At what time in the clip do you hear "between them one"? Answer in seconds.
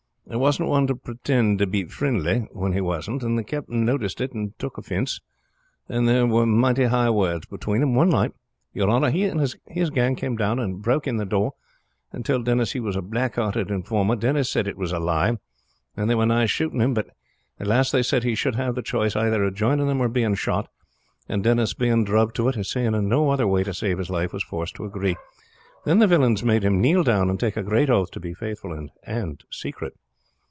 7.47-8.07